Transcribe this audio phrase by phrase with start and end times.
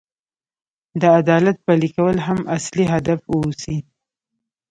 [1.01, 3.77] د عدالت پلي کول هم اصلي هدف واوسي.